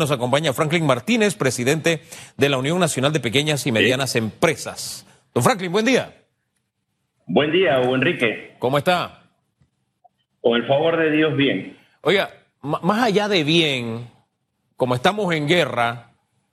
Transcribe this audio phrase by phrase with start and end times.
[0.00, 2.00] Nos acompaña Franklin Martínez, presidente
[2.38, 5.06] de la Unión Nacional de Pequeñas y Medianas Empresas.
[5.34, 6.16] Don Franklin, buen día.
[7.26, 8.56] Buen día, Hugo Enrique.
[8.58, 9.24] ¿Cómo está?
[10.40, 11.76] Con el favor de Dios, bien.
[12.00, 12.30] Oiga,
[12.62, 14.08] más allá de bien,
[14.76, 16.12] como estamos en guerra,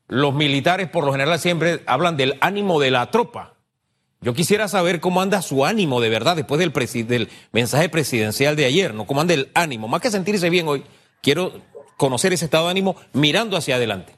[0.10, 3.54] los militares por lo general siempre hablan del ánimo de la tropa.
[4.20, 6.74] Yo quisiera saber cómo anda su ánimo de verdad después del,
[7.08, 9.08] del mensaje presidencial de ayer, ¿no?
[9.08, 9.88] ¿Cómo anda el ánimo?
[9.88, 10.84] Más que sentirse bien hoy,
[11.22, 11.54] quiero
[12.00, 14.14] conocer ese estado de ánimo mirando hacia adelante.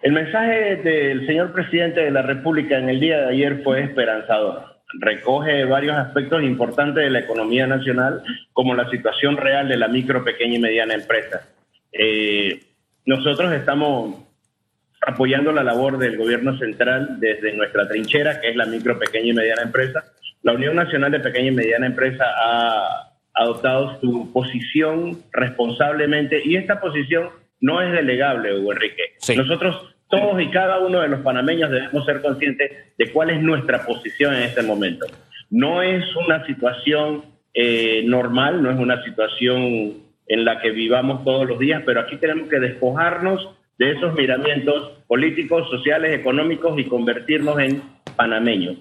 [0.00, 4.64] El mensaje del señor presidente de la República en el día de ayer fue esperanzador.
[5.00, 8.22] Recoge varios aspectos importantes de la economía nacional,
[8.52, 11.48] como la situación real de la micro, pequeña y mediana empresa.
[11.92, 12.60] Eh,
[13.04, 14.16] nosotros estamos
[15.04, 19.34] apoyando la labor del gobierno central desde nuestra trinchera, que es la micro, pequeña y
[19.34, 20.04] mediana empresa.
[20.42, 26.80] La Unión Nacional de Pequeña y Mediana Empresa ha adoptado su posición responsablemente y esta
[26.80, 29.02] posición no es delegable, Hugo Enrique.
[29.36, 33.84] Nosotros, todos y cada uno de los panameños debemos ser conscientes de cuál es nuestra
[33.84, 35.06] posición en este momento.
[35.48, 37.24] No es una situación
[37.54, 39.94] eh, normal, no es una situación
[40.26, 44.92] en la que vivamos todos los días, pero aquí tenemos que despojarnos de esos miramientos
[45.06, 47.82] políticos, sociales, económicos y convertirnos en
[48.16, 48.76] panameños.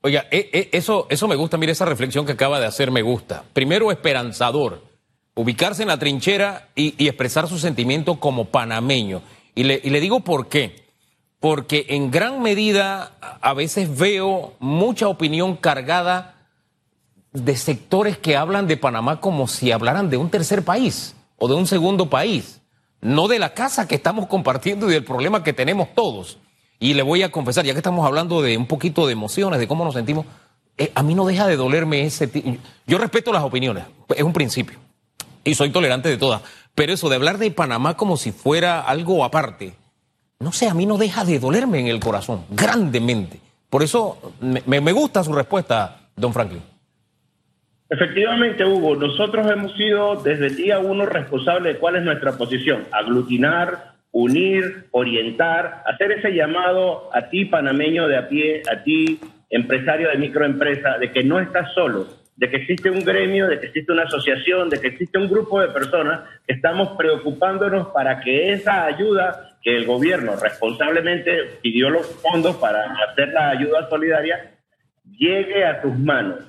[0.00, 3.02] Oiga, eh, eh, eso, eso me gusta, mire esa reflexión que acaba de hacer, me
[3.02, 3.44] gusta.
[3.52, 4.84] Primero, esperanzador,
[5.34, 9.22] ubicarse en la trinchera y, expresar su sentimiento como panameño.
[9.54, 10.86] Y le, y le digo por qué.
[11.40, 16.46] Porque en gran medida a veces veo mucha opinión cargada
[17.32, 21.54] de sectores que hablan de Panamá como si hablaran de un tercer país o de
[21.54, 22.60] un segundo país,
[23.00, 26.38] no de la casa que estamos compartiendo y del problema que tenemos todos.
[26.80, 29.66] Y le voy a confesar, ya que estamos hablando de un poquito de emociones, de
[29.66, 30.26] cómo nos sentimos,
[30.76, 32.30] eh, a mí no deja de dolerme ese...
[32.86, 34.78] Yo respeto las opiniones, es un principio,
[35.42, 36.42] y soy tolerante de todas,
[36.74, 39.74] pero eso de hablar de Panamá como si fuera algo aparte,
[40.38, 43.40] no sé, a mí no deja de dolerme en el corazón, grandemente.
[43.68, 46.62] Por eso me, me gusta su respuesta, don Franklin.
[47.90, 52.86] Efectivamente, Hugo, nosotros hemos sido desde el día uno responsables de cuál es nuestra posición,
[52.92, 59.20] aglutinar, unir, orientar, hacer ese llamado a ti panameño de a pie, a ti
[59.50, 63.66] empresario de microempresa, de que no estás solo, de que existe un gremio, de que
[63.66, 68.52] existe una asociación, de que existe un grupo de personas que estamos preocupándonos para que
[68.52, 74.52] esa ayuda que el gobierno responsablemente pidió los fondos para hacer la ayuda solidaria,
[75.18, 76.40] llegue a tus manos.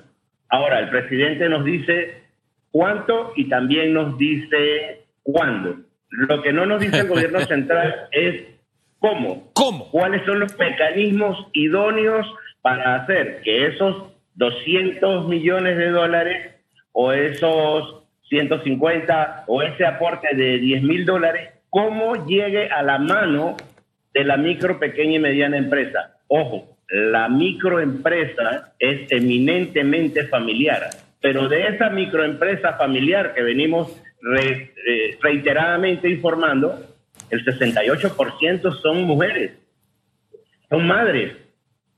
[0.48, 2.22] Ahora, el presidente nos dice
[2.70, 5.76] cuánto y también nos dice cuándo.
[6.10, 8.44] Lo que no nos dice el gobierno central es
[8.98, 9.50] cómo.
[9.54, 9.90] ¿Cómo?
[9.90, 12.26] ¿Cuáles son los mecanismos idóneos
[12.62, 16.54] para hacer que esos 200 millones de dólares
[16.92, 23.56] o esos 150 o ese aporte de 10 mil dólares, cómo llegue a la mano
[24.14, 26.16] de la micro, pequeña y mediana empresa?
[26.28, 36.08] Ojo, la microempresa es eminentemente familiar, pero de esa microempresa familiar que venimos eh, reiteradamente
[36.08, 36.78] informando,
[37.30, 39.52] el 68% son mujeres,
[40.68, 41.36] son madres,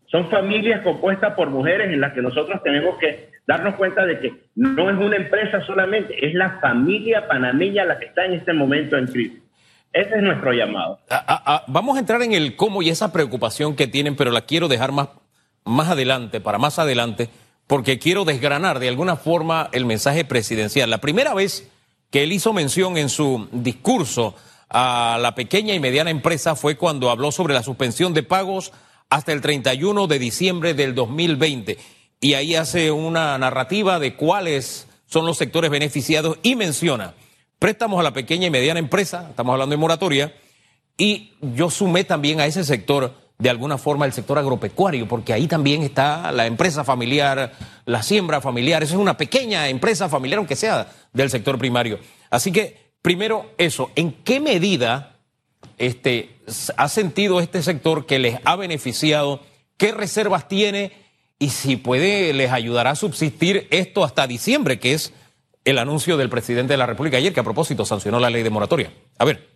[0.07, 4.35] son familias compuestas por mujeres en las que nosotros tenemos que darnos cuenta de que
[4.55, 8.97] no es una empresa solamente, es la familia panameña la que está en este momento
[8.97, 9.43] en crisis.
[9.93, 10.99] Ese es nuestro llamado.
[11.67, 14.93] vamos a entrar en el cómo y esa preocupación que tienen, pero la quiero dejar
[14.93, 15.09] más,
[15.65, 17.29] más adelante, para más adelante,
[17.67, 20.89] porque quiero desgranar de alguna forma el mensaje presidencial.
[20.89, 21.71] La primera vez
[22.13, 24.37] que él hizo mención en su discurso
[24.69, 28.73] a la pequeña y mediana empresa fue cuando habló sobre la suspensión de pagos
[29.11, 31.77] hasta el 31 de diciembre del 2020.
[32.21, 37.15] Y ahí hace una narrativa de cuáles son los sectores beneficiados y menciona
[37.63, 40.35] préstamos a la pequeña y mediana empresa, estamos hablando de moratoria,
[40.99, 45.49] y yo sumé también a ese sector de alguna forma el sector agropecuario, porque ahí
[45.49, 47.53] también está la empresa familiar,
[47.87, 51.99] la siembra familiar, eso es una pequeña empresa familiar, aunque sea del sector primario.
[52.31, 55.17] Así que, primero eso, ¿en qué medida
[55.77, 56.37] este,
[56.77, 59.41] ha sentido este sector que les ha beneficiado?
[59.77, 60.93] ¿Qué reservas tiene?
[61.41, 65.13] Y si puede, les ayudará a subsistir esto hasta diciembre, que es
[65.65, 68.51] el anuncio del presidente de la República ayer, que a propósito sancionó la ley de
[68.51, 68.93] moratoria.
[69.19, 69.52] A ver.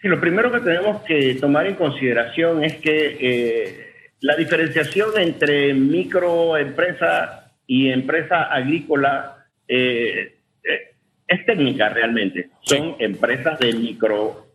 [0.00, 3.88] Sí, lo primero que tenemos que tomar en consideración es que eh,
[4.20, 10.94] la diferenciación entre microempresa y empresa agrícola eh, eh,
[11.26, 12.50] es técnica realmente.
[12.60, 14.46] Son empresas de micro,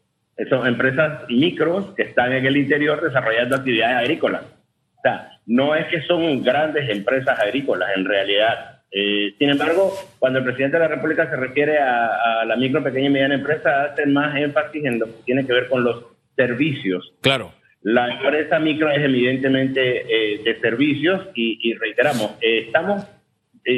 [0.49, 4.43] son empresas micros que están en el interior desarrollando actividades agrícolas.
[4.43, 10.39] O sea, no es que son grandes empresas agrícolas, en realidad Eh, sin embargo, cuando
[10.39, 14.05] el presidente de la República se refiere a, la micro, pequeña y mediana empresa, hace
[14.05, 16.05] más énfasis en lo que tiene que ver con los
[16.35, 17.11] servicios.
[17.21, 17.51] Claro.
[17.81, 23.05] La empresa micro es evidentemente eh, de servicios y, reiteramos, eh, estamos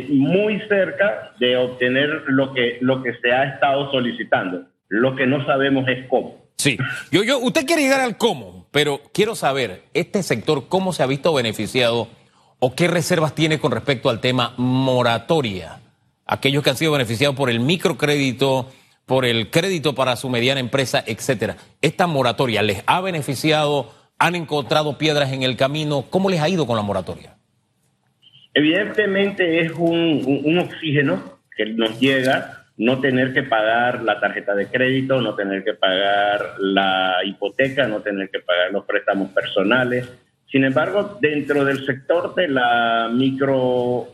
[0.09, 4.65] muy cerca de obtener lo que, lo que se ha estado solicitando.
[4.89, 6.45] Lo que no sabemos es cómo.
[6.57, 6.77] Sí,
[7.11, 11.07] yo, yo, usted quiere llegar al cómo, pero quiero saber, este sector, ¿cómo se ha
[11.07, 12.07] visto beneficiado
[12.59, 15.79] o qué reservas tiene con respecto al tema moratoria?
[16.25, 18.71] Aquellos que han sido beneficiados por el microcrédito,
[19.05, 21.57] por el crédito para su mediana empresa, etcétera.
[21.81, 23.91] ¿Esta moratoria les ha beneficiado?
[24.17, 26.05] ¿Han encontrado piedras en el camino?
[26.09, 27.35] ¿Cómo les ha ido con la moratoria?
[28.53, 35.21] Evidentemente es un oxígeno que nos llega no tener que pagar la tarjeta de crédito,
[35.21, 40.09] no tener que pagar la hipoteca, no tener que pagar los préstamos personales.
[40.55, 44.07] Sin embargo, dentro del sector de la micro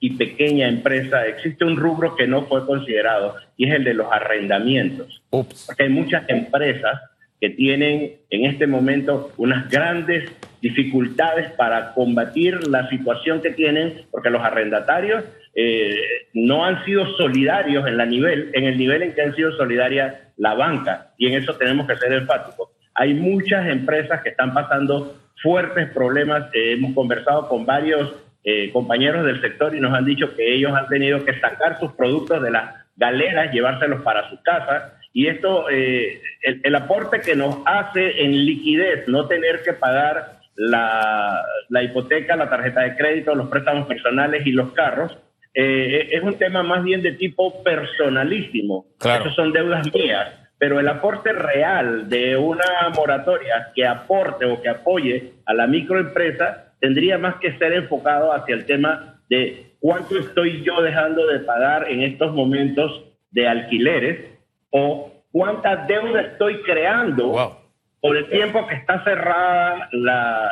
[0.00, 4.10] y pequeña empresa existe un rubro que no fue considerado y es el de los
[4.10, 5.22] arrendamientos.
[5.28, 7.02] Porque hay muchas empresas
[7.38, 10.32] que tienen en este momento unas grandes
[10.62, 15.24] dificultades para combatir la situación que tienen, porque los arrendatarios
[15.54, 15.94] eh,
[16.32, 20.14] no han sido solidarios en, la nivel, en el nivel en que han sido solidarias
[20.38, 22.70] la banca, y en eso tenemos que ser enfáticos.
[22.94, 26.44] Hay muchas empresas que están pasando fuertes problemas.
[26.54, 30.72] Eh, hemos conversado con varios eh, compañeros del sector y nos han dicho que ellos
[30.72, 35.70] han tenido que sacar sus productos de las galeras, llevárselos para su casa y esto,
[35.70, 41.42] eh, el, aporte que nos hace en liquidez, no tener que pagar la,
[41.82, 45.16] hipoteca, la tarjeta de crédito, los préstamos personales y los carros,
[45.54, 48.84] eh, es un tema más bien de tipo personalísimo.
[49.00, 50.34] Esas son deudas mías.
[50.58, 56.72] Pero el aporte real de una moratoria que aporte o que apoye a la microempresa
[56.80, 61.90] tendría más que ser enfocado hacia el tema de cuánto estoy yo dejando de pagar
[61.90, 64.24] en estos momentos de alquileres
[64.70, 67.62] o cuánta deuda estoy creando
[68.00, 70.50] por el tiempo que está cerrada la,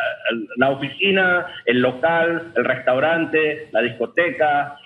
[0.57, 4.77] la, oficina, el local, el restaurante, la discoteca.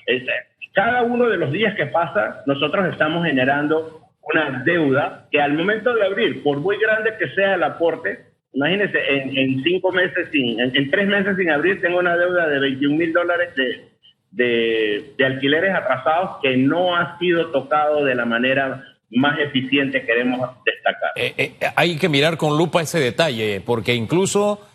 [0.74, 5.94] Cada uno de los días que pasa, nosotros estamos generando una deuda que al momento
[5.94, 10.90] de abrir, por muy grande que sea el aporte, imagínense, en, cinco meses, sin, en,
[10.90, 13.88] tres meses sin abrir, tengo una deuda de 21 mil dólares de,
[14.30, 20.50] de, de alquileres atrasados que no ha sido tocado de la manera más eficiente queremos
[20.64, 21.10] destacar.
[21.16, 24.67] Eh, eh, hay que mirar con lupa ese detalle, porque incluso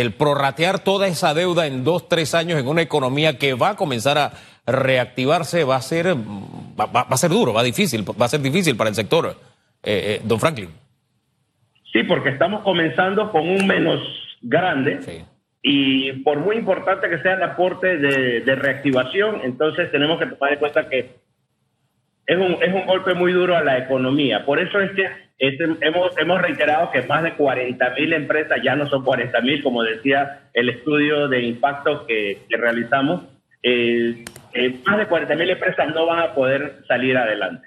[0.00, 3.76] el prorratear toda esa deuda en dos, tres años en una economía que va a
[3.76, 4.32] comenzar a
[4.66, 8.90] reactivarse va a ser, va, a ser duro, va, difícil, va a ser difícil para
[8.90, 9.36] el sector,
[9.82, 10.68] eh, don Franklin.
[11.92, 14.00] Sí, porque estamos comenzando con un menos
[14.42, 15.24] grande.
[15.62, 20.52] Y por muy importante que sea el aporte de, de reactivación, entonces tenemos que tomar
[20.52, 21.16] en cuenta que
[22.28, 24.44] es un, es un golpe muy duro a la economía.
[24.44, 25.08] Por eso es que
[25.38, 29.82] hemos, hemos reiterado que más de 40 mil empresas, ya no son 40 mil, como
[29.82, 33.22] decía el estudio de impacto que, realizamos,
[33.62, 37.66] eh, eh, más de 40 mil empresas no van a poder salir adelante.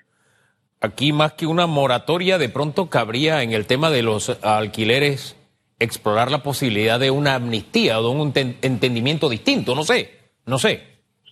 [0.79, 5.35] Aquí más que una moratoria, de pronto cabría en el tema de los alquileres
[5.79, 8.31] explorar la posibilidad de una amnistía o de un
[8.61, 10.11] entendimiento distinto, no sé,
[10.45, 10.83] no sé.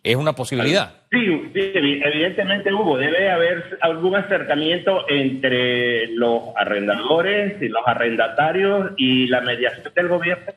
[0.03, 0.93] Es una posibilidad.
[1.11, 1.17] Sí,
[1.53, 2.97] evidentemente hubo.
[2.97, 10.53] Debe haber algún acercamiento entre los arrendadores y los arrendatarios y la mediación del gobierno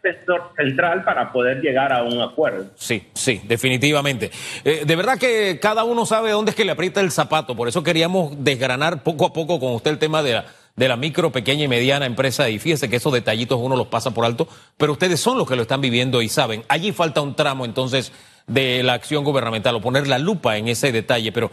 [0.57, 2.67] central para poder llegar a un acuerdo.
[2.77, 4.31] Sí, sí, definitivamente.
[4.65, 7.57] Eh, de verdad que cada uno sabe dónde es que le aprieta el zapato.
[7.57, 10.45] Por eso queríamos desgranar poco a poco con usted el tema de la
[10.77, 12.49] de la micro, pequeña y mediana empresa.
[12.49, 15.57] Y fíjese que esos detallitos uno los pasa por alto, pero ustedes son los que
[15.57, 16.65] lo están viviendo y saben.
[16.69, 18.13] Allí falta un tramo entonces
[18.47, 21.33] de la acción gubernamental o poner la lupa en ese detalle.
[21.33, 21.51] Pero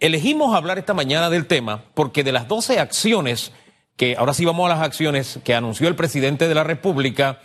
[0.00, 3.52] elegimos hablar esta mañana del tema porque de las 12 acciones,
[3.96, 7.40] que ahora sí vamos a las acciones que anunció el presidente de la República,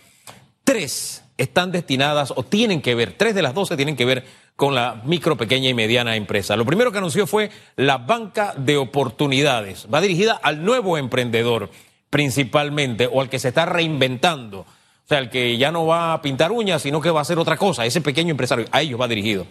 [0.63, 4.25] tres están destinadas o tienen que ver, tres de las 12 tienen que ver
[4.56, 6.56] con la micro, pequeña y mediana empresa.
[6.56, 9.88] Lo primero que anunció fue la banca de oportunidades.
[9.94, 11.70] Va dirigida al nuevo emprendedor
[12.10, 14.65] principalmente o al que se está reinventando
[15.08, 17.40] o sea, el que ya no va a pintar uñas, sino que va a hacer
[17.40, 19.48] otra cosa, ese pequeño empresario, a ellos va dirigido.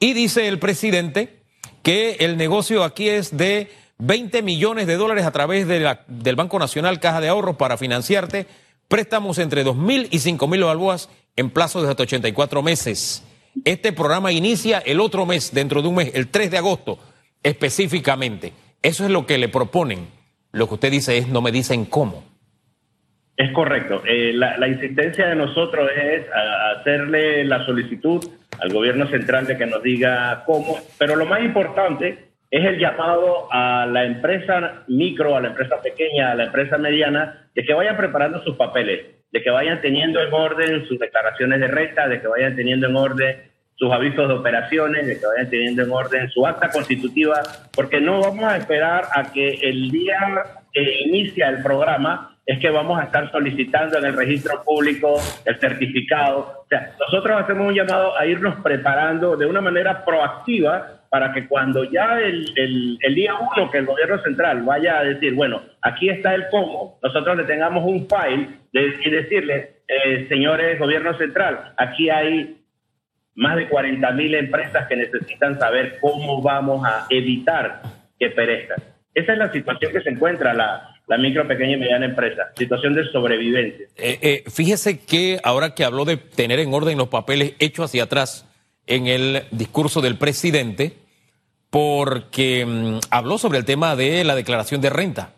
[0.00, 1.40] Y dice el presidente
[1.82, 7.00] que el negocio aquí es de 20 millones de dólares a través del Banco Nacional
[7.00, 8.46] Caja de Ahorros para financiarte
[8.88, 13.24] préstamos entre 2 mil y 5 mil balboas en plazo de hasta 84 meses.
[13.66, 16.98] Este programa inicia el otro mes, dentro de un mes, el 3 de agosto,
[17.42, 18.54] específicamente.
[18.80, 20.08] Eso es lo que le proponen.
[20.50, 22.24] Lo que usted dice es, no me dicen cómo.
[23.36, 24.02] Es correcto.
[24.06, 26.24] Eh, la, insistencia de nosotros es
[26.78, 28.24] hacerle la solicitud
[28.60, 33.48] al gobierno central de que nos diga cómo, pero lo más importante es el llamado
[33.50, 37.96] a la empresa micro, a la empresa pequeña, a la empresa mediana, de que vayan
[37.96, 42.28] preparando sus papeles, de que vayan teniendo en orden sus declaraciones de renta, de que
[42.28, 43.36] vayan teniendo en orden
[43.74, 47.42] sus avisos de operaciones, de que vayan teniendo en orden su acta constitutiva,
[47.74, 52.70] porque no vamos a esperar a que el día que inicia el programa es que
[52.70, 56.64] vamos a estar solicitando en el registro público el certificado.
[56.64, 61.46] O sea, nosotros hacemos un llamado a irnos preparando de una manera proactiva para que
[61.46, 66.10] cuando ya el, el, día uno que el gobierno central vaya a decir, bueno, aquí
[66.10, 71.72] está el cómo, nosotros le tengamos un file de, y decirle, eh, señores gobierno central,
[71.76, 72.60] aquí hay
[73.36, 77.82] más de 40 mil empresas que necesitan saber cómo vamos a evitar
[78.18, 78.78] que perezcan.
[79.14, 82.94] Esa es la situación que se encuentra la, la micro, pequeña y mediana empresa, situación
[82.94, 83.86] de sobrevivencia.
[83.96, 88.04] Eh, eh, fíjese que ahora que habló de tener en orden los papeles hechos hacia
[88.04, 88.46] atrás
[88.86, 90.96] en el discurso del presidente,
[91.70, 95.32] porque mm, habló sobre el tema de la declaración de renta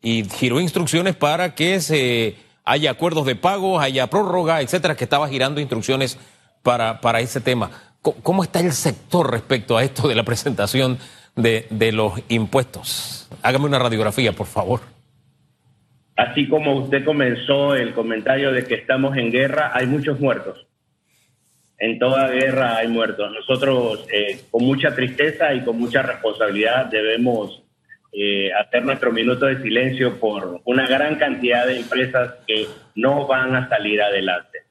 [0.00, 5.28] y giró instrucciones para que se haya acuerdos de pago, haya prórroga, etcétera, que estaba
[5.28, 6.18] girando instrucciones
[6.62, 7.70] para, para ese tema.
[8.02, 10.98] ¿Cómo está el sector respecto a esto de la presentación
[11.34, 13.28] de, de los impuestos?
[13.42, 14.97] Hágame una radiografía, por favor.
[16.18, 20.66] Así como usted comenzó el comentario de que estamos en guerra, hay muchos muertos.
[21.78, 23.30] En toda guerra hay muertos.
[23.30, 27.62] Nosotros, eh, con mucha tristeza y con mucha responsabilidad, debemos
[28.12, 33.54] eh, hacer nuestro minuto de silencio por una gran cantidad de empresas que no van
[33.54, 34.62] a salir adelante.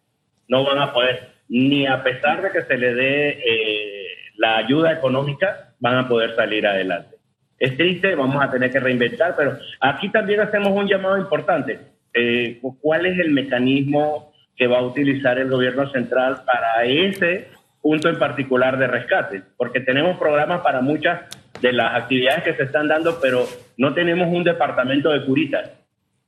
[0.49, 4.91] No van a poder, ni a pesar de que se le dé eh, la ayuda
[4.91, 7.16] económica, van a poder salir adelante.
[7.59, 11.79] Es triste, vamos a tener que reinventar, pero aquí también hacemos un llamado importante.
[12.13, 17.47] Eh, ¿Cuál es el mecanismo que va a utilizar el gobierno central para ese
[17.81, 19.41] punto en particular de rescate?
[19.57, 21.21] Porque tenemos programas para muchas
[21.61, 23.45] de las actividades que se están dando, pero
[23.77, 25.71] no tenemos un departamento de curitas,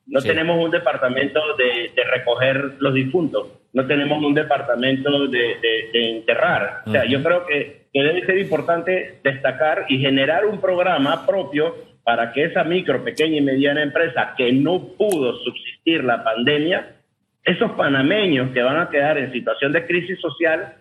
[0.08, 5.58] no tenemos un departamento de, recoger los difuntos, no tenemos un departamento de,
[5.94, 6.82] enterrar.
[6.88, 11.76] O sea, yo creo que que debe ser importante destacar y generar un programa propio
[12.04, 16.96] para que esa micro, pequeña y mediana empresa que no pudo subsistir la pandemia,
[17.44, 20.76] esos panameños que van a quedar en situación de crisis social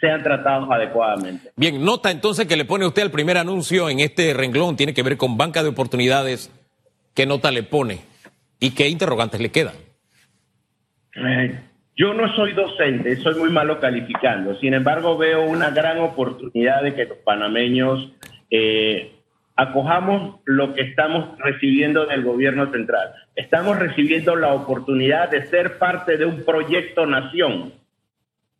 [0.00, 1.50] sean tratados adecuadamente.
[1.56, 5.02] Bien, nota entonces que le pone usted al primer anuncio en este renglón, tiene que
[5.02, 6.52] ver con banca de oportunidades.
[7.14, 8.00] ¿Qué nota le pone?
[8.60, 9.74] ¿Y qué interrogantes le quedan?
[11.16, 11.58] Eh,
[11.96, 14.56] yo no soy docente, soy muy malo calificando.
[14.56, 18.12] Sin embargo, veo una gran oportunidad de que los panameños
[18.50, 19.12] eh,
[19.56, 23.14] acojamos lo que estamos recibiendo del gobierno central.
[23.36, 27.72] Estamos recibiendo la oportunidad de ser parte de un proyecto nación.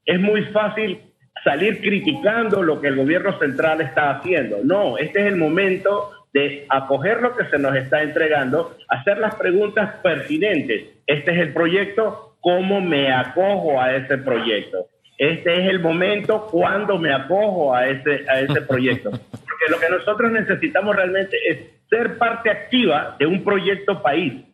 [0.05, 1.00] Es muy fácil
[1.43, 4.59] salir criticando lo que el gobierno central está haciendo.
[4.62, 9.35] No, este es el momento de acoger lo que se nos está entregando, hacer las
[9.37, 10.85] preguntas pertinentes.
[11.07, 14.87] Este es el proyecto, cómo me acojo a ese proyecto.
[15.17, 19.11] Este es el momento cuando me acojo a ese, a ese proyecto.
[19.11, 21.59] Porque lo que nosotros necesitamos realmente es
[21.89, 24.45] ser parte activa de un proyecto país.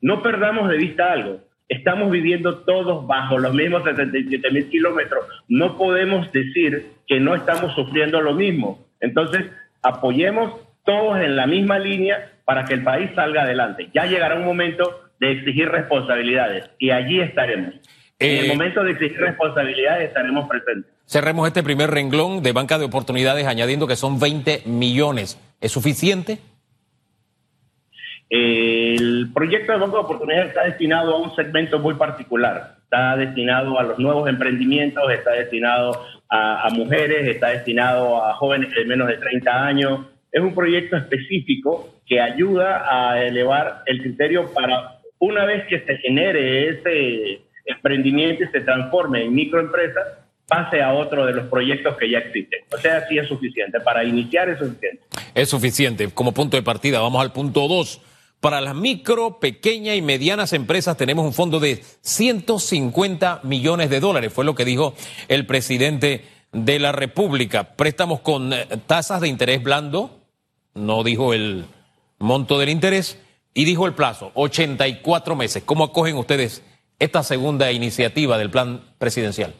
[0.00, 1.40] No perdamos de vista algo.
[1.68, 5.26] Estamos viviendo todos bajo los mismos 77 mil kilómetros.
[5.48, 8.86] No podemos decir que no estamos sufriendo lo mismo.
[9.00, 9.46] Entonces,
[9.82, 13.90] apoyemos todos en la misma línea para que el país salga adelante.
[13.92, 17.74] Ya llegará un momento de exigir responsabilidades y allí estaremos.
[18.18, 20.92] en el eh, momento de exigir responsabilidades estaremos presentes.
[21.06, 25.38] Cerremos este primer renglón de banca de oportunidades añadiendo que son 20 millones.
[25.60, 26.38] ¿Es suficiente?
[28.30, 32.78] El proyecto de banco de oportunidades está destinado a un segmento muy particular.
[32.82, 38.74] Está destinado a los nuevos emprendimientos, está destinado a, a mujeres, está destinado a jóvenes
[38.74, 40.00] de menos de 30 años.
[40.32, 45.98] Es un proyecto específico que ayuda a elevar el criterio para una vez que se
[45.98, 50.00] genere ese emprendimiento y se transforme en microempresa,
[50.48, 52.58] pase a otro de los proyectos que ya existen.
[52.72, 53.78] O sea, sí es suficiente.
[53.78, 55.04] Para iniciar es suficiente.
[55.32, 56.10] Es suficiente.
[56.12, 58.00] Como punto de partida, vamos al punto dos.
[58.40, 64.32] Para las micro, pequeñas y medianas empresas tenemos un fondo de 150 millones de dólares.
[64.32, 64.96] Fue lo que dijo
[65.28, 67.76] el presidente de la República.
[67.76, 70.18] Préstamos con eh, tasas de interés blando.
[70.74, 71.66] No dijo el
[72.18, 73.20] monto del interés
[73.54, 75.62] y dijo el plazo, 84 meses.
[75.64, 76.64] ¿Cómo acogen ustedes
[76.98, 79.52] esta segunda iniciativa del plan presidencial?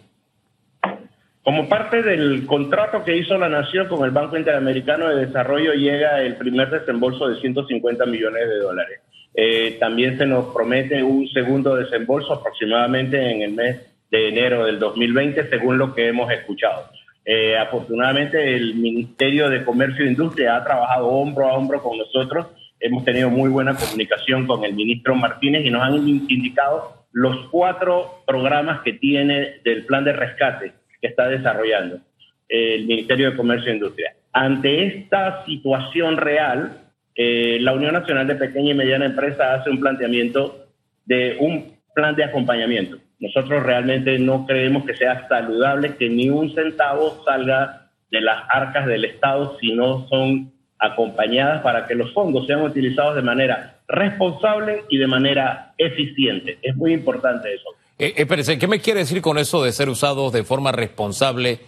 [1.42, 6.22] Como parte del contrato que hizo la Nación con el Banco Interamericano de Desarrollo llega
[6.22, 9.00] el primer desembolso de 150 millones de dólares.
[9.34, 13.80] Eh, también se nos promete un segundo desembolso aproximadamente en el mes
[14.10, 16.90] de enero del 2020, según lo que hemos escuchado.
[17.24, 22.46] Eh, afortunadamente, el Ministerio de Comercio e Industria ha trabajado hombro a hombro con nosotros.
[22.84, 28.24] Hemos tenido muy buena comunicación con el ministro Martínez y nos han indicado los cuatro
[28.26, 32.00] programas que tiene del plan de rescate que está desarrollando
[32.48, 34.14] el Ministerio de Comercio e Industria.
[34.32, 36.72] Ante esta situación real,
[37.14, 40.66] eh, la Unión Nacional de Pequeña y Mediana Empresa hace un planteamiento
[41.04, 42.98] de un plan de acompañamiento.
[43.20, 48.86] Nosotros realmente no creemos que sea saludable que ni un centavo salga de las arcas
[48.86, 54.82] del Estado si no son acompañadas para que los fondos sean utilizados de manera responsable
[54.90, 56.58] y de manera eficiente.
[56.60, 57.68] Es muy importante eso.
[57.98, 61.60] Eh, eh ¿qué me quiere decir con eso de ser usados de forma responsable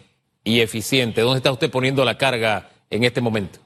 [0.42, 1.20] y eficiente?
[1.20, 3.60] ¿Dónde está usted poniendo la carga en este momento?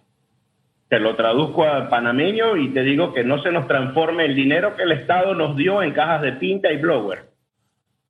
[0.89, 4.77] Te lo traduzco a panameño y te digo que no se nos transforme el dinero
[4.77, 7.25] que el Estado nos dio en cajas de pinta y blower.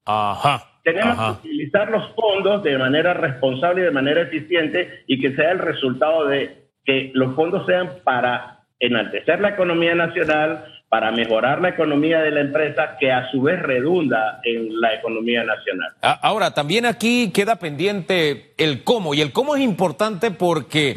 [0.05, 0.65] Ajá.
[0.83, 5.53] Tenemos que utilizar los fondos de manera responsable y de manera eficiente y que sea
[5.53, 11.69] el resultado de que los fondos sean para enaltecer la economía nacional, para mejorar la
[11.69, 15.93] economía de la empresa, que a su vez redunda en la economía nacional.
[16.01, 20.97] Ahora, también aquí queda pendiente el cómo, y el cómo es importante porque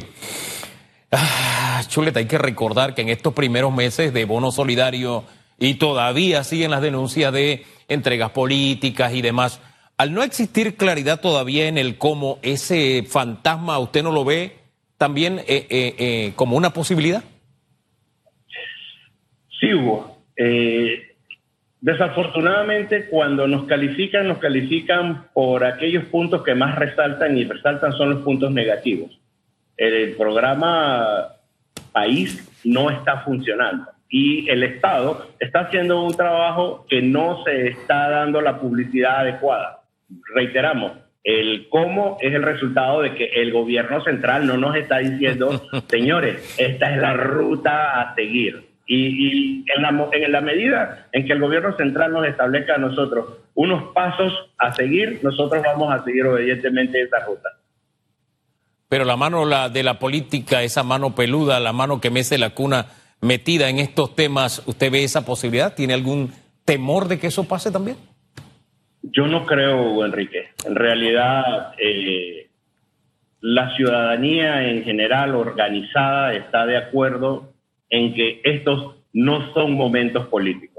[1.13, 5.25] Ah, chuleta, hay que recordar que en estos primeros meses de bono solidario
[5.60, 9.60] y todavía siguen las denuncias de entregas políticas y demás.
[9.98, 14.60] Al no existir claridad todavía en el cómo, ese fantasma, ¿usted no lo ve
[15.01, 17.24] también eh, eh, eh, como una posibilidad?
[19.60, 20.20] Sí, Hugo.
[21.79, 28.12] desafortunadamente, cuando nos califican, nos califican por aquellos puntos que más resaltan y resaltan son
[28.12, 29.10] los puntos negativos
[29.77, 31.29] el programa
[31.91, 38.08] país no está funcionando y el Estado está haciendo un trabajo que no se está
[38.08, 39.81] dando la publicidad adecuada.
[40.36, 40.91] Reiteramos,
[41.23, 46.55] el cómo es el resultado de que el gobierno central no nos está diciendo, señores,
[46.57, 48.69] esta es la ruta a seguir.
[48.87, 53.37] Y, en, la, en, la, medida en que el gobierno central nos establezca a nosotros
[53.53, 57.51] unos pasos a seguir, nosotros vamos a seguir obedientemente esa ruta
[58.91, 62.50] pero la mano la, de la política, esa mano peluda, la mano que mece la
[62.50, 62.87] cuna
[63.22, 65.74] metida en estos temas, ¿usted ve esa posibilidad?
[65.74, 66.33] ¿Tiene algún
[66.65, 67.96] temor de que eso pase también?
[69.03, 70.50] Yo no creo, Enrique.
[70.66, 72.50] En realidad, eh,
[73.42, 77.53] la ciudadanía en general organizada está de acuerdo
[77.90, 80.72] en que estos no son momentos políticos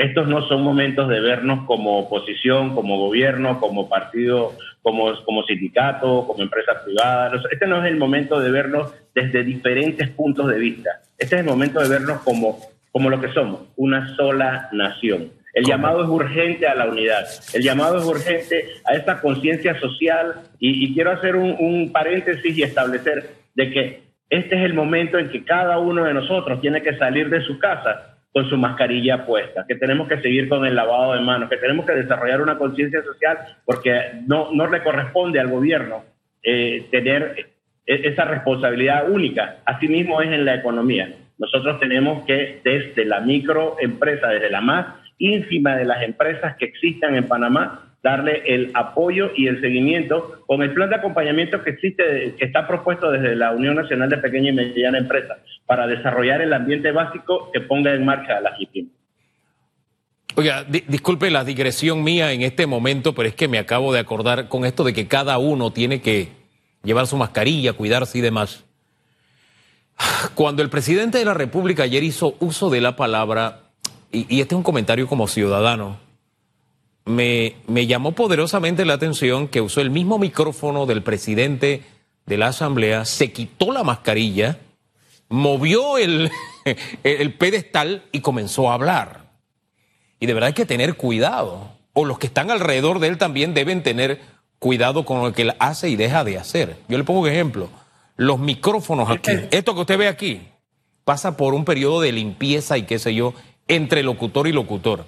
[0.00, 6.26] estos no son momentos de vernos como oposición, como gobierno, como partido, como, como sindicato,
[6.26, 7.30] como empresa privada.
[7.50, 11.02] Este no es el momento de vernos desde diferentes puntos de vista.
[11.18, 12.58] Este es el momento de vernos como,
[12.90, 15.32] como lo que somos, una sola nación.
[15.52, 20.34] El llamado es urgente a la unidad, el llamado es urgente a esta conciencia social
[20.58, 25.28] y, quiero hacer un, un paréntesis y establecer de que este es el momento en
[25.28, 29.64] que cada uno de nosotros tiene que salir de su casa con su mascarilla puesta,
[29.66, 33.02] que tenemos que seguir con el lavado de manos, que tenemos que desarrollar una conciencia
[33.02, 36.04] social porque no, no le corresponde al gobierno
[36.42, 37.50] eh, tener
[37.86, 39.56] e, esa responsabilidad única.
[39.64, 41.12] Asimismo es en la economía.
[41.38, 44.86] Nosotros tenemos que desde la microempresa, desde la más
[45.20, 50.62] ínfima de las empresas que existan en Panamá, darle el apoyo y el seguimiento con
[50.62, 54.50] el plan de acompañamiento que existe, que está propuesto desde la Unión Nacional de Pequeña
[54.50, 58.88] y Mediana Empresa para desarrollar el ambiente básico que ponga en marcha la GIPIM.
[60.36, 64.48] Oiga, disculpe la digresión mía en este momento, pero es que me acabo de acordar
[64.48, 66.28] con esto de que cada uno tiene que
[66.82, 68.64] llevar su mascarilla, cuidarse y demás.
[70.34, 73.69] Cuando el presidente de la República ayer hizo uso de la palabra,
[74.12, 75.98] y, y este es un comentario como ciudadano,
[77.04, 81.82] me, me llamó poderosamente la atención que usó el mismo micrófono del presidente
[82.26, 84.58] de la Asamblea, se quitó la mascarilla,
[85.28, 86.30] movió el,
[87.02, 89.30] el pedestal y comenzó a hablar.
[90.20, 91.72] Y de verdad hay que tener cuidado.
[91.92, 94.20] O los que están alrededor de él también deben tener
[94.58, 96.76] cuidado con lo que él hace y deja de hacer.
[96.88, 97.68] Yo le pongo un ejemplo.
[98.16, 100.42] Los micrófonos aquí, esto que usted ve aquí,
[101.04, 103.34] pasa por un periodo de limpieza y qué sé yo,
[103.70, 105.06] entre locutor y locutor.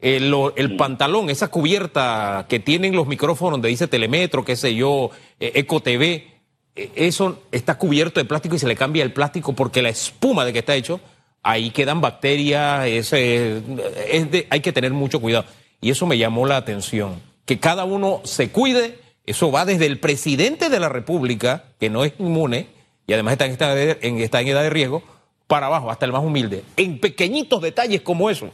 [0.00, 5.52] El, pantalón, esa cubierta que tienen los micrófonos donde dice Telemetro, qué sé yo, eh,
[5.56, 6.28] Eco TV,
[6.76, 10.44] eh, eso está cubierto de plástico y se le cambia el plástico porque la espuma
[10.44, 11.00] de que está hecho,
[11.42, 15.46] ahí quedan bacterias, es, hay que tener mucho cuidado.
[15.80, 19.98] Y eso me llamó la atención, que cada uno se cuide, eso va desde el
[19.98, 22.68] presidente de la República, que no es inmune
[23.08, 25.02] y además está en, esta, en, está en edad de riesgo,
[25.48, 28.50] para abajo, hasta el más humilde, en pequeñitos detalles como eso,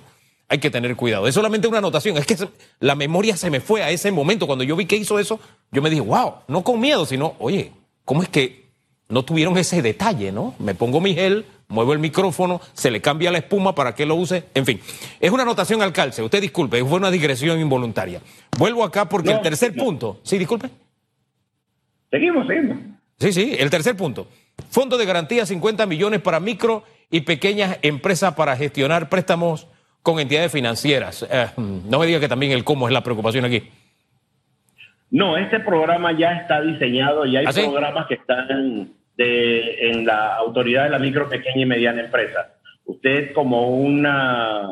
[0.49, 1.27] hay que tener cuidado.
[1.27, 2.37] Es solamente una anotación, es que
[2.81, 4.47] la memoria se me fue a ese momento.
[4.47, 5.41] Cuando yo vi que hizo eso,
[5.73, 7.73] yo me dije, wow, no con miedo, sino, oye,
[8.05, 8.65] ¿cómo es que
[9.09, 10.55] no tuvieron ese detalle, no?
[10.59, 14.15] Me pongo mi gel, muevo el micrófono, se le cambia la espuma para que lo
[14.15, 14.81] use, en fin.
[15.19, 18.21] Es una anotación al calce, usted disculpe, fue una digresión involuntaria.
[18.57, 20.71] Vuelvo acá porque el tercer punto, sí, disculpe.
[22.11, 22.79] Seguimos, seguimos.
[23.19, 24.29] Sí, sí, el tercer punto.
[24.71, 29.69] Fondo de garantía 50 millones para micro y pequeñas empresas para gestionar préstamos
[30.03, 31.27] con entidades financieras.
[31.31, 33.71] Eh, no me diga que también el cómo es la preocupación aquí.
[35.11, 40.35] No, este programa ya está diseñado y hay ¿Ah, programas que están de, en la
[40.37, 42.55] autoridad de la micro, pequeña y mediana empresa.
[42.85, 44.71] Usted como una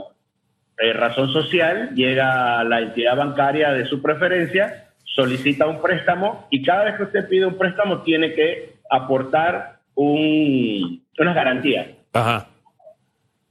[0.78, 6.62] eh, razón social llega a la entidad bancaria de su preferencia, solicita un préstamo y
[6.62, 11.88] cada vez que usted pide un préstamo tiene que aportar un, unas garantías.
[12.12, 12.46] Ajá.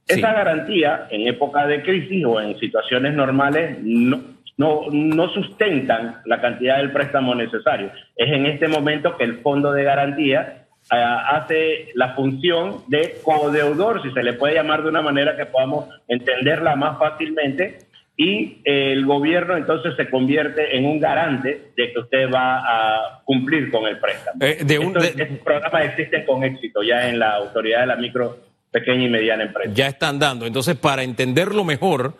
[0.06, 4.20] Esa garantía en época de crisis o en situaciones normales no,
[4.56, 7.90] no, no sustentan la cantidad del préstamo necesario.
[8.16, 14.02] Es en este momento que el fondo de garantía eh, hace la función de codeudor,
[14.02, 17.78] si se le puede llamar de una manera que podamos entenderla más fácilmente,
[18.16, 23.70] y el gobierno entonces se convierte en un garante de que usted va a cumplir
[23.70, 24.38] con el préstamo.
[24.40, 28.38] Eh, de un, Estos, programas existen con éxito ya en la autoridad de la micro,
[28.70, 29.72] pequeña y mediana empresa.
[29.74, 30.46] Ya están dando.
[30.46, 32.14] Entonces, para entenderlo mejor,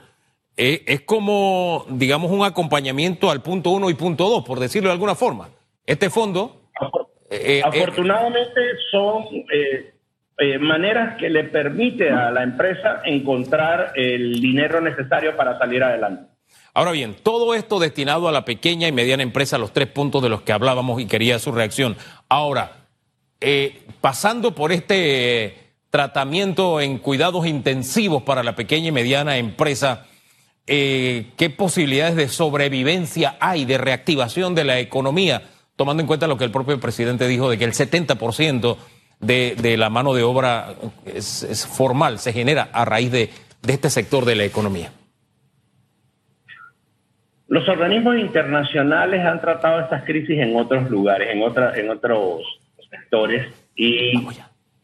[0.57, 4.94] eh, es como, digamos, un acompañamiento al punto uno y punto dos, por decirlo de
[4.94, 5.50] alguna forma.
[5.87, 6.59] Este fondo...
[7.35, 9.24] Eh, afortunadamente son
[10.38, 16.33] eh, maneras que le permite a la empresa encontrar el dinero necesario para salir adelante.
[16.75, 20.31] Ahora bien, todo esto destinado a la pequeña y mediana empresa, los tres puntos de
[20.31, 21.97] los que hablábamos y quería su reacción.
[22.31, 22.73] Ahora,
[23.40, 30.07] eh, pasando por este tratamiento en cuidados intensivos para la pequeña y mediana empresa,
[30.66, 35.42] eh, ¿qué posibilidades de sobrevivencia hay, de reactivación de la economía,
[35.77, 38.79] tomando en cuenta lo que el propio presidente dijo de que el 70%
[39.22, 40.74] de, la mano de obra
[41.06, 43.30] es, formal se genera a raíz de,
[43.66, 44.90] este sector de la economía?
[47.48, 52.42] Los organismos internacionales han tratado estas crisis en otros lugares, en, otra, en otros
[52.90, 54.12] sectores, y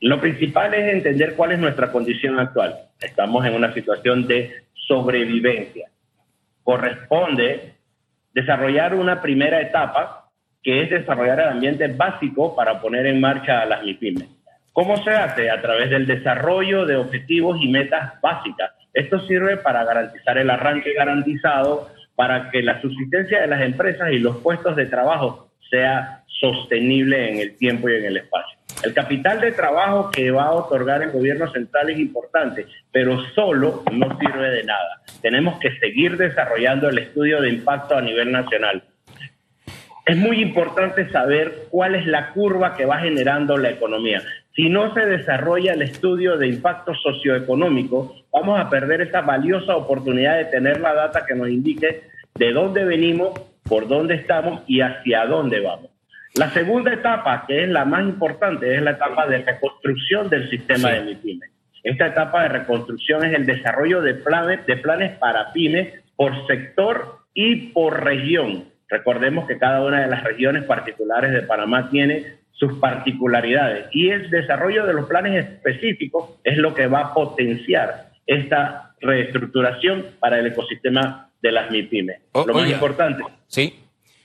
[0.01, 2.77] lo principal es entender cuál es nuestra condición actual.
[3.01, 5.91] Estamos en una situación de sobrevivencia.
[6.63, 7.75] Corresponde
[8.35, 10.28] desarrollar una primera etapa
[10.63, 14.29] que es desarrollar el ambiente básico para poner en marcha a las MIPIMES.
[14.73, 15.51] ¿Cómo se hace?
[15.51, 18.71] A través del desarrollo de objetivos y metas básicas.
[18.93, 24.19] Esto sirve para garantizar el arranque garantizado, para que la subsistencia de las empresas y
[24.19, 28.59] los puestos de trabajo sea sostenible en el tiempo y en el espacio.
[28.85, 33.83] El capital de trabajo que va a otorgar el gobierno central es importante, pero solo
[33.91, 35.03] no sirve de nada.
[35.21, 38.85] Tenemos que seguir desarrollando el estudio de impacto a nivel nacional
[40.09, 44.23] es muy importante saber cuál es la curva que va generando la economía.
[44.57, 50.39] Si no se desarrolla el estudio de impacto socioeconómico, vamos a perder esa valiosa oportunidad
[50.39, 55.27] de tener la data que nos indique de dónde venimos, por dónde estamos y hacia
[55.27, 55.91] dónde vamos.
[56.37, 60.89] La segunda etapa, que es la más importante, es la etapa de reconstrucción del sistema
[60.91, 61.47] de MIPYME.
[61.83, 67.19] Esta etapa de reconstrucción es el desarrollo de planes, de planes para pymes por sector
[67.35, 72.79] y por región Recordemos que cada una de las regiones particulares de Panamá tiene sus
[72.79, 78.95] particularidades y el desarrollo de los planes específicos es lo que va a potenciar esta
[79.01, 82.21] reestructuración para el ecosistema de las MIPIMES.
[82.33, 83.23] Oh, lo más importante.
[83.47, 83.79] Sí,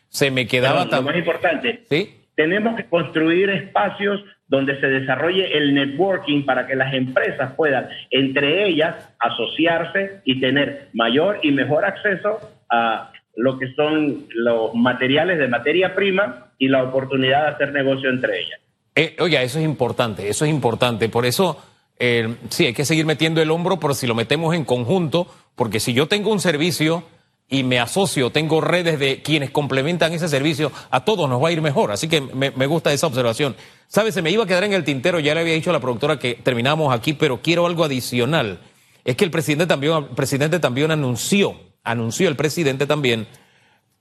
[0.08, 1.00] se me quedaba también.
[1.00, 1.84] Lo más importante.
[1.90, 2.16] Sí.
[2.36, 8.68] Tenemos que construir espacios donde se desarrolle el networking para que las empresas puedan entre
[8.68, 15.48] ellas asociarse y tener mayor y mejor acceso a lo que son los materiales de
[15.48, 18.60] materia prima y la oportunidad de hacer negocio entre ellas.
[18.96, 21.10] Eh, oiga, eso es importante, eso es importante.
[21.10, 21.58] Por eso,
[21.98, 25.80] eh, sí, hay que seguir metiendo el hombro, pero si lo metemos en conjunto, porque
[25.80, 27.04] si yo tengo un servicio
[27.50, 31.52] y me asocio, tengo redes de quienes complementan ese servicio, a todos nos va a
[31.52, 31.92] ir mejor.
[31.92, 33.56] Así que me, gusta esa observación.
[33.88, 34.14] ¿Sabes?
[34.14, 36.18] Se me iba a quedar en el tintero, ya le había dicho a la productora
[36.18, 38.60] que terminamos aquí, pero quiero algo adicional.
[39.06, 43.28] Es que el presidente también, el presidente también anunció anunció el presidente también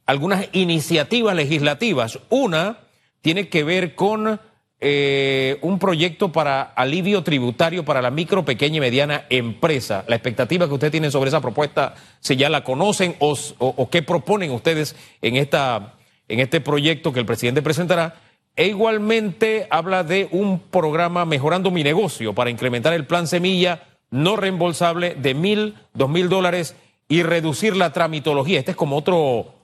[0.06, 2.18] algunas iniciativas legislativas.
[2.28, 2.78] Una
[3.20, 4.40] tiene que ver con
[4.80, 10.04] eh, un proyecto para alivio tributario para la micro, pequeña y mediana empresa.
[10.08, 14.50] La expectativa que ustedes tienen sobre esa propuesta, si ya la conocen o, qué proponen
[14.50, 15.94] ustedes en, esta,
[16.28, 18.16] en este proyecto que el presidente presentará.
[18.54, 24.36] e igualmente habla de un programa Mejorando mi negocio para incrementar el plan semilla no
[24.36, 26.76] reembolsable de mil, dos mil dólares
[27.08, 28.58] y reducir la tramitología.
[28.58, 29.54] Este es como otro,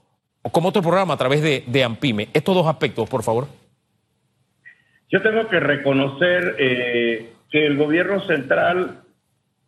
[0.51, 2.29] como otro programa a través de, AMPIME.
[2.33, 3.47] Estos dos aspectos, por favor.
[5.11, 9.01] Yo tengo que reconocer eh, que el gobierno central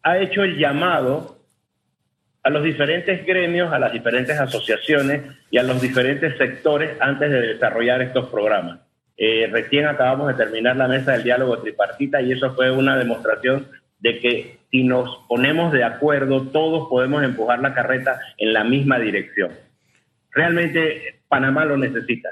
[0.03, 1.37] ha hecho el llamado
[2.43, 7.41] a los diferentes gremios, a las diferentes asociaciones y a los diferentes sectores antes de
[7.41, 8.79] desarrollar estos programas.
[9.17, 13.67] Eh, recién acabamos de terminar la mesa del diálogo tripartita y eso fue una demostración
[14.01, 18.99] de que si nos ponemos de acuerdo, todos podemos empujar la carreta en la misma
[18.99, 19.51] dirección.
[20.31, 22.29] Realmente Panamá lo necesita.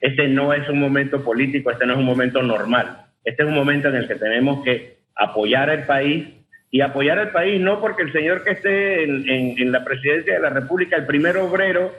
[0.00, 3.06] Este no es un momento político, este no es un momento normal.
[3.24, 6.28] Este es un momento en el que tenemos que apoyar al país
[6.70, 10.50] y apoyar al país no porque el señor que esté en, la presidencia de la
[10.50, 11.92] República, el primer obrero,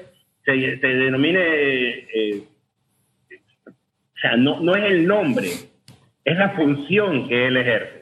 [0.45, 1.39] se, denomine,
[2.13, 2.43] eh,
[3.67, 5.47] o sea, no, no es el nombre,
[6.23, 7.96] es la función que él ejerce.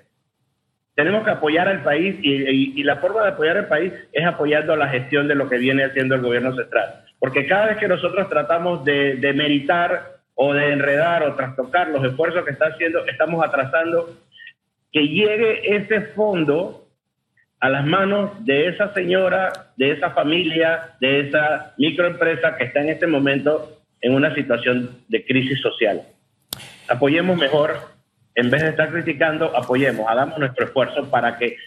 [0.96, 4.88] Tenemos que apoyar al país y, la forma de apoyar al país es apoyando la
[4.88, 7.04] gestión de lo que viene haciendo el gobierno central.
[7.20, 12.04] Porque cada vez que nosotros tratamos de, de meritar o de enredar o trastocar los
[12.06, 14.10] esfuerzos que está haciendo, estamos atrasando
[14.92, 16.88] que llegue ese fondo
[17.60, 22.90] a las manos de esa señora, de esa familia, de esa microempresa que está en
[22.90, 26.04] este momento en una situación de crisis social.
[26.88, 27.95] Apoyemos mejor,
[28.36, 31.58] en vez de estar criticando, apoyemos, hagamos nuestro esfuerzo para que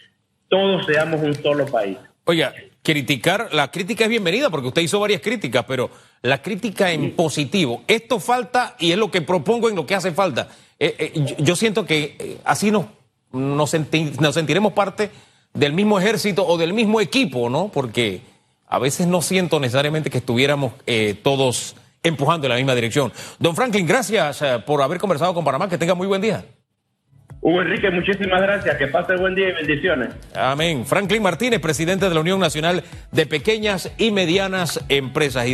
[0.47, 1.97] todos seamos un solo país.
[2.25, 2.53] Oiga,
[2.83, 5.89] criticar, la crítica es bienvenida porque usted hizo varias críticas, pero
[6.21, 10.11] la crítica en positivo, esto falta y es lo que propongo en lo que hace
[10.11, 10.47] falta.
[10.77, 12.85] Eh, eh, yo siento que eh, así nos
[13.31, 15.11] nos, sentiremos parte
[15.53, 17.69] del mismo ejército o del mismo equipo, ¿no?
[17.69, 18.21] Porque
[18.67, 23.11] a veces no siento necesariamente que estuviéramos eh, todos empujando en la misma dirección.
[23.39, 25.67] Don Franklin, gracias por haber conversado con Panamá.
[25.67, 26.45] Que tenga muy buen día.
[27.41, 28.75] Hugo Enrique, muchísimas gracias.
[28.77, 30.09] Que pase buen día y bendiciones.
[30.35, 30.85] Amén.
[30.85, 35.47] Franklin Martínez, presidente de la Unión Nacional de Pequeñas y Medianas Empresas.